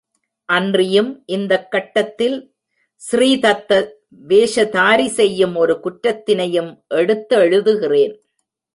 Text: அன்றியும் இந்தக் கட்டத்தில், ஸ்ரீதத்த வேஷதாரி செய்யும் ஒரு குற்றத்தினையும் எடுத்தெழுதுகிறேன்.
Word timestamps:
அன்றியும் 0.45 1.23
இந்தக் 1.25 1.71
கட்டத்தில், 1.71 2.53
ஸ்ரீதத்த 3.11 3.89
வேஷதாரி 4.27 5.07
செய்யும் 5.07 5.55
ஒரு 5.55 5.79
குற்றத்தினையும் 5.83 6.83
எடுத்தெழுதுகிறேன். 6.89 8.19